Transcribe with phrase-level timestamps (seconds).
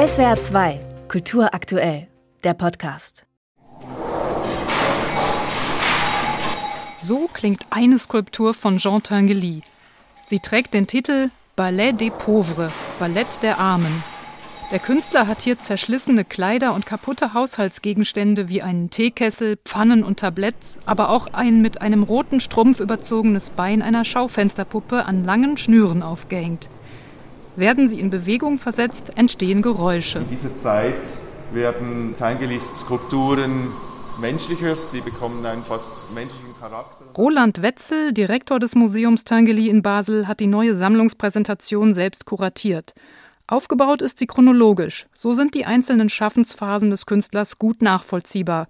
[0.00, 2.08] SWR 2, Kultur aktuell,
[2.42, 3.26] der Podcast.
[7.02, 9.60] So klingt eine Skulptur von Jean Tinguely.
[10.24, 14.02] Sie trägt den Titel Ballet des Pauvres, Ballett der Armen.
[14.72, 20.78] Der Künstler hat hier zerschlissene Kleider und kaputte Haushaltsgegenstände wie einen Teekessel, Pfannen und Tabletts,
[20.86, 26.70] aber auch ein mit einem roten Strumpf überzogenes Bein einer Schaufensterpuppe an langen Schnüren aufgehängt.
[27.60, 30.20] Werden sie in Bewegung versetzt, entstehen Geräusche.
[30.20, 31.18] In dieser Zeit
[31.52, 33.68] werden Tinguelys Skulpturen
[34.18, 37.04] menschlicher, sie bekommen einen fast menschlichen Charakter.
[37.18, 42.94] Roland Wetzel, Direktor des Museums Tinguely in Basel, hat die neue Sammlungspräsentation selbst kuratiert.
[43.46, 48.68] Aufgebaut ist sie chronologisch, so sind die einzelnen Schaffensphasen des Künstlers gut nachvollziehbar.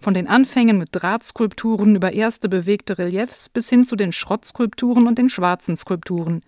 [0.00, 5.16] Von den Anfängen mit Drahtskulpturen über erste bewegte Reliefs bis hin zu den Schrottskulpturen und
[5.16, 6.40] den schwarzen Skulpturen.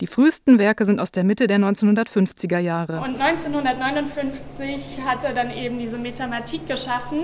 [0.00, 3.00] Die frühesten Werke sind aus der Mitte der 1950er Jahre.
[3.00, 7.18] Und 1959 hat er dann eben diese Metamatik geschaffen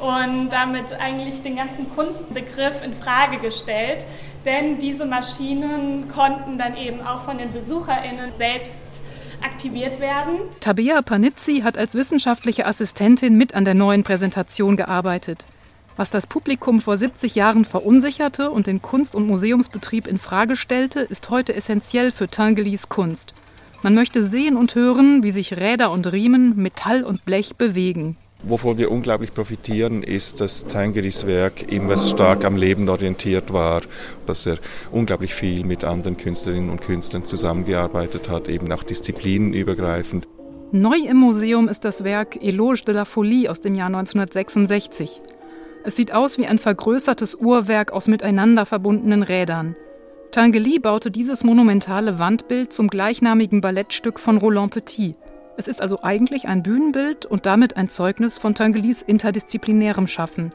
[0.00, 4.06] und damit eigentlich den ganzen Kunstbegriff in Frage gestellt.
[4.46, 8.86] Denn diese Maschinen konnten dann eben auch von den BesucherInnen selbst
[9.42, 10.36] aktiviert werden.
[10.60, 15.44] Tabea Panizzi hat als wissenschaftliche Assistentin mit an der neuen Präsentation gearbeitet.
[15.96, 21.00] Was das Publikum vor 70 Jahren verunsicherte und den Kunst- und Museumsbetrieb in Frage stellte,
[21.00, 23.32] ist heute essentiell für Tinguelys Kunst.
[23.82, 28.16] Man möchte sehen und hören, wie sich Räder und Riemen, Metall und Blech bewegen.
[28.42, 33.82] Wovon wir unglaublich profitieren, ist, dass Tinguelys Werk immer stark am Leben orientiert war,
[34.26, 34.58] dass er
[34.90, 40.26] unglaublich viel mit anderen Künstlerinnen und Künstlern zusammengearbeitet hat, eben auch disziplinenübergreifend.
[40.72, 45.20] Neu im Museum ist das Werk Eloge de la Folie aus dem Jahr 1966.
[45.86, 49.74] Es sieht aus wie ein vergrößertes Uhrwerk aus miteinander verbundenen Rädern.
[50.30, 55.14] Tinguely baute dieses monumentale Wandbild zum gleichnamigen Ballettstück von Roland Petit.
[55.58, 60.50] Es ist also eigentlich ein Bühnenbild und damit ein Zeugnis von Tinguelys interdisziplinärem Schaffen.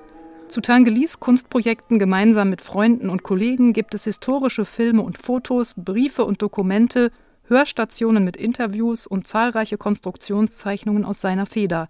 [0.47, 6.25] Zu Tinguelys Kunstprojekten gemeinsam mit Freunden und Kollegen gibt es historische Filme und Fotos, Briefe
[6.25, 7.11] und Dokumente,
[7.43, 11.87] Hörstationen mit Interviews und zahlreiche Konstruktionszeichnungen aus seiner Feder.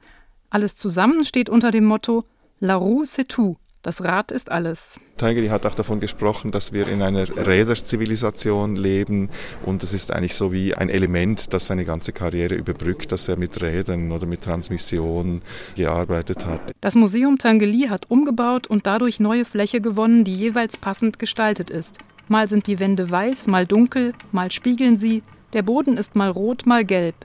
[0.50, 2.26] Alles zusammen steht unter dem Motto
[2.62, 3.56] La roue c'est tout.
[3.84, 5.00] Das Rad ist alles.
[5.16, 9.30] Tigeri hat auch davon gesprochen, dass wir in einer Räderzivilisation leben
[9.66, 13.38] und es ist eigentlich so wie ein Element, das seine ganze Karriere überbrückt, dass er
[13.38, 15.42] mit Rädern oder mit Transmission
[15.78, 16.60] gearbeitet hat.
[16.82, 22.00] Das Museum Tangeli hat umgebaut und dadurch neue Fläche gewonnen, die jeweils passend gestaltet ist.
[22.28, 26.66] Mal sind die Wände weiß, mal dunkel, mal spiegeln sie, der Boden ist mal rot,
[26.66, 27.16] mal gelb.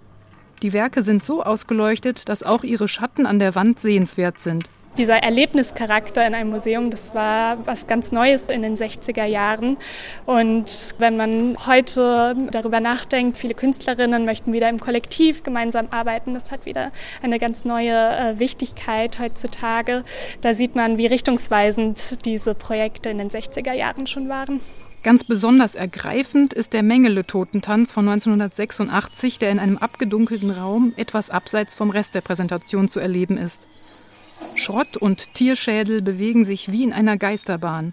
[0.63, 4.71] Die Werke sind so ausgeleuchtet, dass auch ihre Schatten an der Wand sehenswert sind.
[4.97, 9.77] Dieser Erlebnischarakter in einem Museum, das war was ganz Neues in den 60er Jahren.
[10.25, 16.53] Und wenn man heute darüber nachdenkt, viele Künstlerinnen möchten wieder im Kollektiv gemeinsam arbeiten, das
[16.53, 20.05] hat wieder eine ganz neue äh, Wichtigkeit heutzutage.
[20.43, 24.61] Da sieht man, wie richtungsweisend diese Projekte in den 60er Jahren schon waren.
[25.03, 31.75] Ganz besonders ergreifend ist der Mengele-Totentanz von 1986, der in einem abgedunkelten Raum etwas abseits
[31.75, 33.67] vom Rest der Präsentation zu erleben ist.
[34.65, 37.93] Schrott und Tierschädel bewegen sich wie in einer Geisterbahn.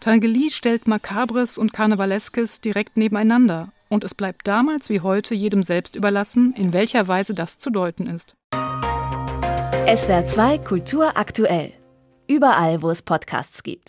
[0.00, 5.96] Tangeli stellt Makabres und Karnevaleskes direkt nebeneinander und es bleibt damals wie heute jedem selbst
[5.96, 8.36] überlassen, in welcher Weise das zu deuten ist.
[8.52, 11.72] SWR 2 Kultur aktuell.
[12.26, 13.82] Überall, wo es Podcasts gibt.